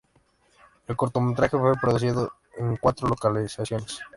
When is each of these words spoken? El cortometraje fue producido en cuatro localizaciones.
El 0.87 0.97
cortometraje 0.97 1.59
fue 1.59 1.75
producido 1.79 2.33
en 2.57 2.75
cuatro 2.77 3.07
localizaciones. 3.07 3.99